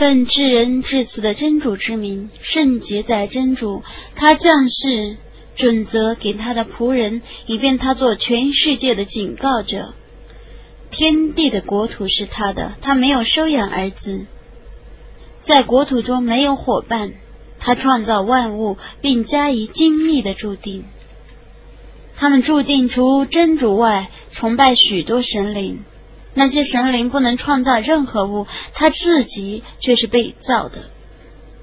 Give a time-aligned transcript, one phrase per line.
[0.00, 3.82] 奉至仁至慈的真主之名，圣洁在真主，
[4.14, 5.18] 他降世
[5.56, 9.92] 准则给他的仆人，以便他做全世界的警告者。
[10.90, 14.26] 天地的国土是他的，他没有收养儿子，
[15.36, 17.12] 在国土中没有伙伴。
[17.58, 20.86] 他创造万物，并加以精密的注定。
[22.16, 25.84] 他们注定除真主外，崇拜许多神灵。
[26.40, 30.88] 那些神灵不能创造任何物，他自己却是被造的。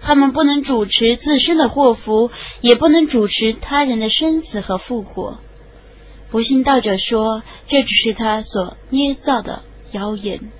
[0.00, 2.30] 他们不能主持自身的祸福，
[2.62, 5.40] 也不能主持他人的生死和复活。
[6.30, 10.50] 不信道者说，这只是他所捏造的谣言。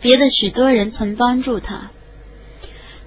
[0.00, 1.90] 别的许多人曾帮助他。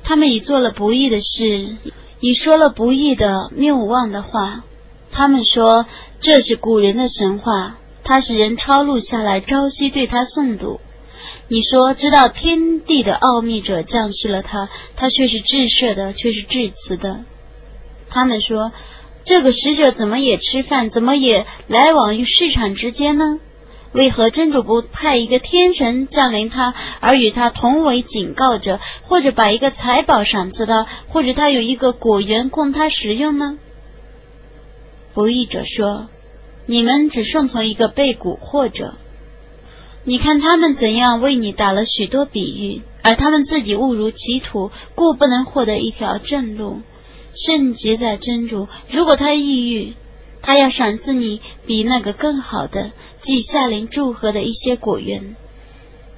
[0.04, 1.78] 他们已做了不义的事，
[2.20, 4.66] 已说了不义的谬妄的话。
[5.10, 5.86] 他们说
[6.20, 7.79] 这是古人的神话，
[8.10, 10.80] 他使人抄录下来，朝夕对他诵读。
[11.48, 17.20] 你说知道天地的奥秘者降世了他，他却是至赦的，却是至慈的。
[18.10, 18.72] 他们说
[19.24, 23.40] 这个使者怎么也吃饭，怎么也来往于市场之间呢？
[23.92, 33.60] 为何真主不派一个天神降临他，而与他同为警告者，或者把一个财宝赏赐他，或者他有一个果园供他食用呢？
[35.14, 36.08] 不义者说
[36.72, 38.94] ：“你们只顺从一个被蛊惑者。
[40.04, 46.82] 你看他们怎样为你打了许多比喻，而他们自己误入歧途，故不能获得一条正路。
[47.34, 49.96] 圣洁在真主，如果他抑郁。”
[50.42, 55.36] 他要赏赐你比那个更好的，即夏林祝贺的一些果园。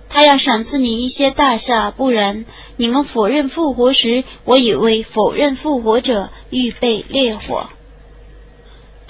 [0.10, 7.70] 他要赏赐你一些大厦，不然你们否认复活时，我以为否认复活者预备烈火。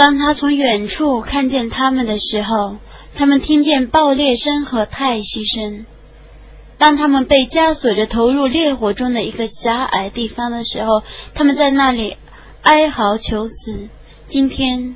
[0.01, 2.77] 当他从远处看见他们的时候，
[3.13, 5.85] 他们听见爆裂声和叹息声。
[6.79, 11.03] 当他们被枷锁着投入烈火中的一个狭隘地方的时候，
[11.35, 12.17] 他们在那里
[12.63, 13.89] 哀嚎求死。
[14.25, 14.95] 今天。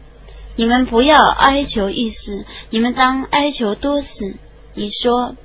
[0.56, 4.36] 你们不要哀求一死，你们当哀求多死。
[4.74, 5.36] 你说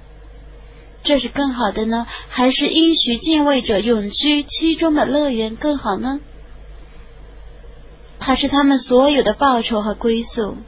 [1.03, 6.21] 这是更好的呢，还是应许敬畏者永居其中的乐园更好呢？
[8.21, 10.59] 它是他们所有的报酬和归宿，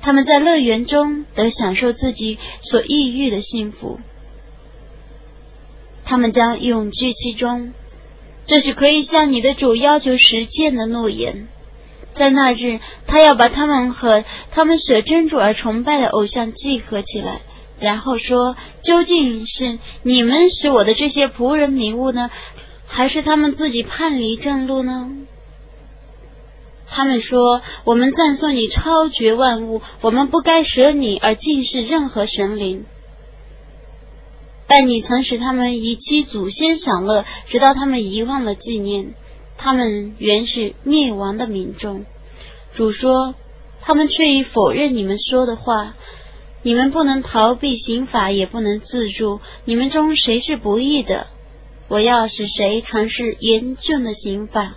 [0.00, 3.98] 他们在乐园中得享受自己所抑郁的幸福，
[6.04, 7.72] 他们将永居其中。
[8.44, 11.48] 这是可以向你的主要求实践的诺言。
[12.12, 17.40] 在那日，他要把他们和他们舍真主而崇拜的偶像集合起来，
[17.80, 22.30] 然后说：“究竟是你们使我的这些仆人迷雾呢，
[22.84, 25.10] 还是他们自己叛离正路呢？”
[26.94, 32.84] 他们说：“我们赞颂你超绝万物，我们不该舍你而敬视任何神灵。
[34.66, 39.14] 但你曾使他们以其祖先享乐，直到他们遗忘了纪念。”
[39.58, 42.04] 他们原是灭亡的民众，
[42.74, 43.34] 主说，
[43.80, 45.94] 他们却已否认你们说的话。
[46.62, 49.40] 你们不能逃避刑法，也不能自助。
[49.64, 51.28] 你们中谁是不义的？
[51.88, 54.74] 我要使谁尝试严峻的刑法？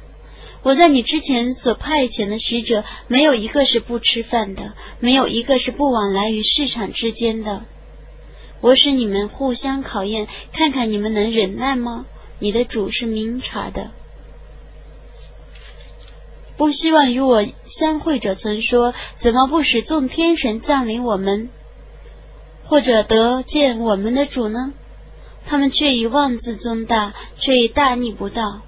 [0.66, 7.66] 我在你之前所派遣的使者，没有一个是不吃饭的，没有一个是不往来于市场之间的。
[8.62, 12.08] 我使你们互相考验，看看你们能忍耐吗？
[12.40, 13.92] 你的主是明察的。
[16.58, 21.50] 不希望与我相会者曾说：“怎么不使众天神降临我们，
[22.64, 24.74] 或者得见我们的主呢？”
[25.46, 28.64] 他们却以妄自尊大，却以大逆不道。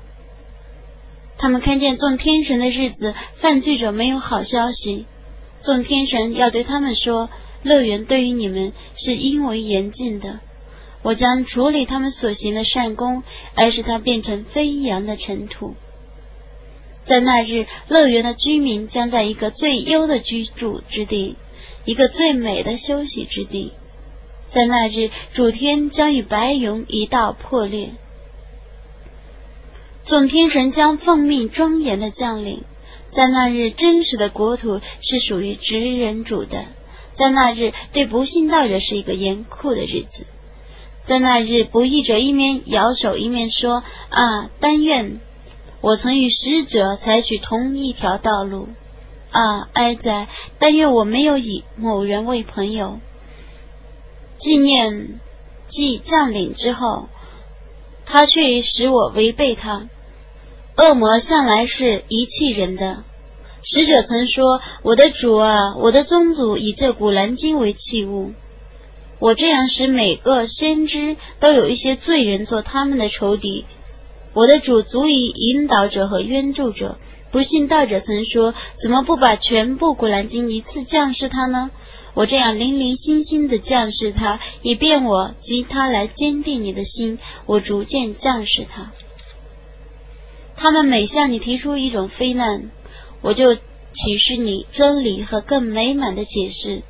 [1.37, 5.05] 他们看见众天神的日子，犯罪者没有好消息。
[5.61, 7.29] 众天神要对他们说
[7.63, 10.39] ：“乐园对于你们是因为严禁的，
[11.03, 13.23] 我将处理他们所行的善功，
[13.55, 15.75] 而使它变成飞扬的尘土。”
[17.05, 21.37] 在那日，乐园的居民将在一个最优的居住之地，
[21.85, 23.71] 一个最美的休息之地。
[24.49, 27.91] 在那日，主天将与白云一道破裂，
[30.07, 32.63] 总天神将奉命庄严的降临。
[33.09, 36.63] 在那日，真实的国土是属于直人主的。
[37.11, 40.25] 在那日，对不信道者是一个严酷的日子。
[41.03, 45.19] 在那日，不义者一面摇手，一面说：“啊，但愿。”
[45.81, 48.69] 我曾与使者采取同一条道路，
[49.31, 50.29] 啊，哀哉！
[50.57, 53.01] 但愿我没有以某人为朋友。
[54.37, 55.19] 纪念
[55.67, 57.09] 既降临之后，
[58.05, 59.89] 他却使我违背他。
[60.77, 63.03] 恶魔向来是遗弃人的。
[63.63, 68.33] 使者曾说：“我的主啊，我的宗祖以这古兰经为器物。”
[69.19, 73.65] 我这样使每个先知都有一些罪人做他们的仇敌。
[74.33, 76.97] 我的主足以引导者和援助者。
[77.31, 81.71] 不信道者曾说：“怎么不把全部古兰经一次降示他呢？”
[82.13, 87.17] 我这样零零星星的降示他，以便我及他来坚定你的心。
[87.47, 88.91] 我逐渐降示他。
[90.57, 92.71] 他们每向你提出一种非难，
[93.21, 96.81] 我就启示你真理和更美满的解释。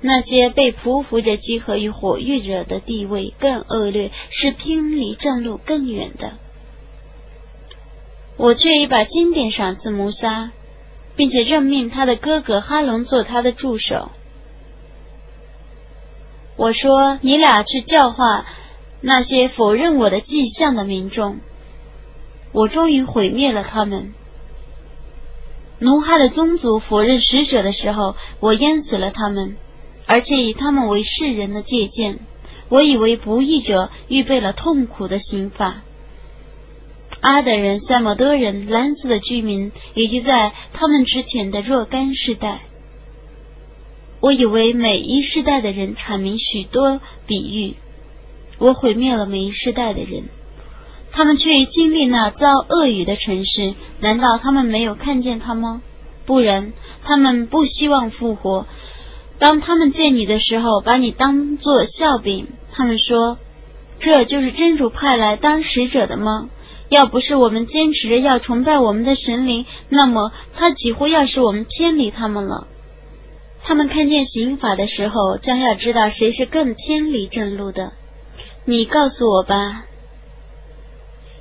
[0.00, 6.34] 那些被匍匐着集合于火域者的地位更恶劣，是偏离正路更远的。
[8.36, 10.52] 我却已把经典赏赐摩沙，
[11.16, 14.10] 并且任命他的哥哥哈龙做他的助手。
[16.56, 18.46] 我说：“你俩去教化
[19.00, 21.38] 那些否认我的迹象的民众。”
[22.52, 24.12] 我终于毁灭了他们。
[25.78, 29.56] 奴哈的宗族否认使者的时候，我淹死了他们。
[30.08, 32.20] 而且以他们为世人的借鉴，
[32.68, 35.82] 我以为不义者预备了痛苦的刑罚。
[37.20, 42.60] 阿德人、塞摩德人、蓝色的居民，以及在他们之前的若干世代，
[44.20, 47.74] 我以为每一世代的人阐明许多比喻，
[48.58, 50.28] 我毁灭了每一世代的人，
[51.16, 55.80] 他们却经历那遭恶语的城市，难道他们没有看见他吗？
[56.26, 58.66] 不然，他们不希望复活。
[59.38, 62.48] 当他们见你的时候，把你当作笑柄。
[62.70, 63.38] 他们说
[63.98, 66.50] ：“这就是真主派来当使者的吗？
[66.90, 72.66] 要不是我们坚持着要崇拜我们的神灵，那么他几乎要使我们偏离他们了。”
[73.64, 77.94] 他们看见刑法的时候，将要知道谁是更偏离正路的。
[78.66, 79.86] 你告诉我吧，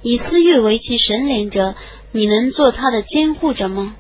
[0.07, 1.73] 以私欲为其神灵者，
[2.11, 3.95] 你能做他的监护者吗？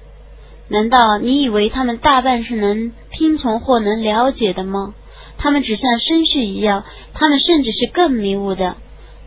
[0.67, 4.93] 难道你以为他们大半是能听从或能了解的吗？
[5.39, 6.83] 他们只像生畜一样，
[7.15, 8.77] 他们甚至是更迷雾的。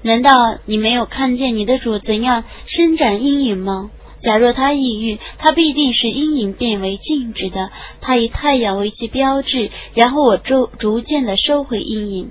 [0.02, 0.30] 难道
[0.66, 3.90] 你没有看见你的主怎样伸展阴影吗？
[4.18, 7.70] 假若他抑郁，他必定是阴影变为静止的。
[8.00, 12.30] 他以太阳为其标志，然后我逐逐渐的收回阴影。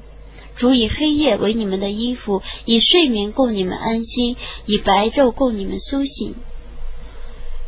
[0.57, 6.35] 主以黑夜为你们的衣服，以睡眠供你们安心，以白昼供你们苏醒。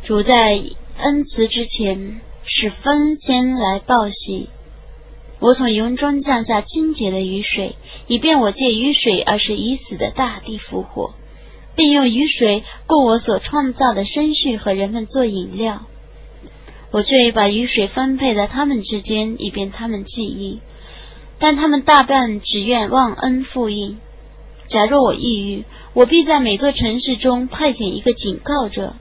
[0.03, 0.61] 主在。
[1.01, 4.49] 恩慈之前，使风先来报喜。
[5.39, 7.77] 我从云中降下清洁的雨水，
[8.07, 11.13] 以便我借雨水而使已死的大地复活，
[11.77, 15.85] 并用雨水供我所创造的生畜和人们做饮料。
[16.91, 20.59] 我却把雨水分配在他们之间，以便他们记忆。
[21.39, 23.97] 但他们大半只愿忘恩负义。
[24.67, 28.95] 假若我抑郁，我必在每座城市中派遣一个警告者。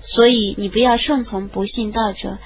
[0.00, 2.38] 所以你不要顺从不信道者，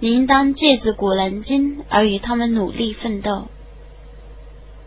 [0.00, 3.48] 你应当借自古兰经而与他们努力奋斗。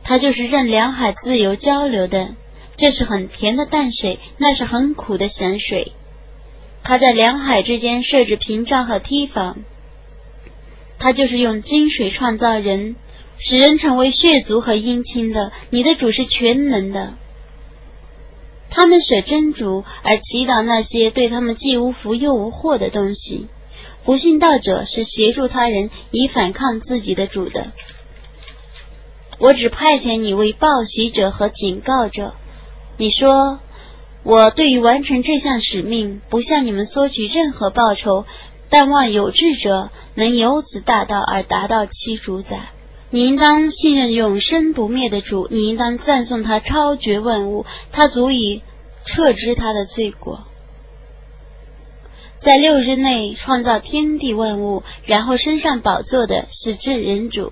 [0.04, 2.36] 他就是任两海自由交流的，
[2.78, 5.94] 这是很甜的淡水，那是很苦的咸水。
[6.84, 9.58] 他在两海之间设置屏障和堤防。
[11.00, 12.96] 他就是用金水创造人，
[13.40, 15.52] 使人成为血族和姻亲的。
[15.72, 17.14] 你的主是全能的。
[18.70, 23.48] 他们舍真主而祈祷那些对他们既无福又无祸的东西。
[24.06, 27.72] 不信道者是协助他人以反抗自己的主的。
[29.40, 32.34] 我只派遣你为报喜者和警告者。
[32.98, 33.60] 你说，
[34.24, 38.26] 我对于完成这项使命不向你们索取任何报酬，
[38.70, 42.72] 但望有志者能由此大道而达到其主宰。
[43.12, 48.62] 你应当信任永生不灭的主，你应当赞颂他超绝万物，他足以
[49.04, 50.46] 撤之他的罪过。
[52.38, 57.52] 在六日内创造天地万物，然后升上宝座的是至人主，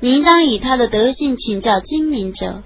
[0.00, 2.62] 你应当以他的德性请教精明者。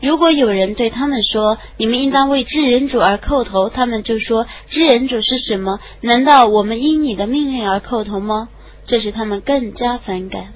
[0.00, 5.80] 如果有人对他们说：“你们应当为知人主而叩头”，他们就说：“知人主是什么？
[6.00, 8.48] 难道我们因你的命令而叩头吗？”
[8.88, 10.54] 这使他们更加反感。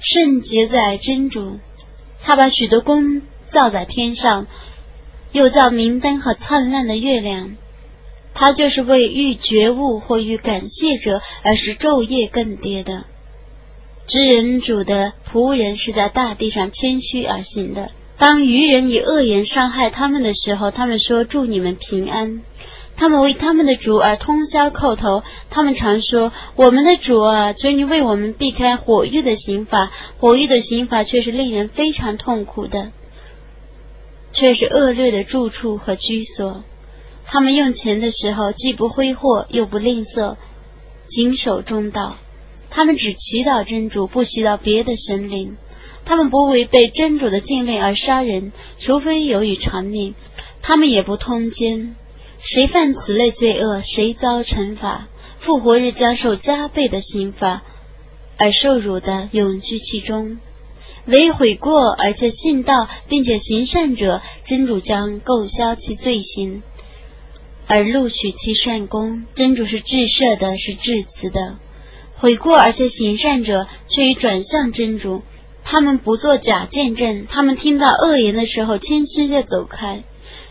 [0.00, 1.60] 圣洁在真主，
[2.22, 4.46] 他把许多宫造在天上，
[5.30, 7.54] 又造明灯和灿烂的月亮。
[8.34, 13.04] 他就是为欲觉悟或欲感谢者而使昼夜更迭的。
[14.06, 17.90] 知人主的仆人是在大地上谦虚而行的。
[18.18, 22.40] 当愚人以恶言伤害他们的时候，他们说：“祝你们平安。”
[22.96, 29.90] 他们为他们的主而通宵叩头，他们常说：“我们的主啊，求你为我们避开火狱的刑罚。
[30.18, 32.90] 火狱的刑罚却是令人非常痛苦的，
[34.32, 36.62] 却是恶劣的住处和居所。
[37.26, 40.36] 他们用钱的时候，既不挥霍，又不吝啬，
[41.04, 42.16] 谨守中道。”
[42.70, 45.56] 他们只祈祷真主，不祈祷别的神灵。
[46.04, 50.14] 他们不违背真主的禁令而杀人，除非由于偿命。
[50.62, 51.94] 他们也不通奸。
[52.38, 55.08] 谁犯此类罪恶，谁遭惩罚。
[55.38, 57.62] 复活日将受加倍的刑罚，
[58.36, 60.38] 而受辱的永居其中。
[61.06, 66.62] 为悔过而且信道并且行善者，真主将购销其罪行，
[67.68, 69.24] 而录取其善功。
[69.34, 71.58] 真主是至赦的，是至慈的。
[72.16, 75.22] 悔过而且行善者，却已转向真主。
[75.62, 80.02] 他们不做假见证，他们听到恶言的时候，谦虚地走开。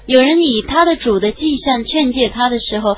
[0.05, 2.95] 有人以他的主的迹象劝诫他的时候，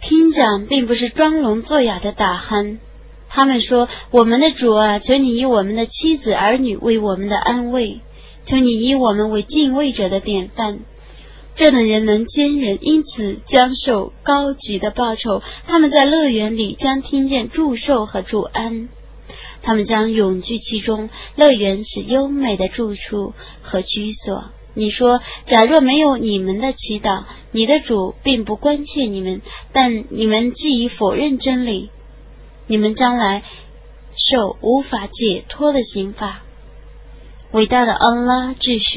[0.00, 2.78] 听讲并不是装聋作哑的打鼾。
[3.30, 8.00] 他们说：“我们的主啊，求你以我们的妻子儿女为我们的安慰，
[8.44, 10.80] 求你以我们为敬畏者的典范。
[11.56, 15.40] 这等人能坚忍，因此将受高级的报酬。
[15.66, 18.88] 他们在乐园里将听见祝寿和祝安，
[19.62, 21.08] 他们将永居其中。
[21.36, 23.32] 乐园是优美的住处
[23.62, 24.50] 和居所。
[24.74, 29.40] 你说，假若没有你们的祈祷，你的主并不关切你们，
[29.72, 31.90] 但你们既已否认真理。”
[32.66, 33.42] 你们将来
[34.16, 36.40] 受无法解脱的刑罚。
[37.52, 38.88] 伟大的安拉，至是。